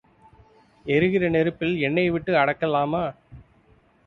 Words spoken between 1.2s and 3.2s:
நெருப்பில் எண்ணெய் விட்டு அடக்கலாமா?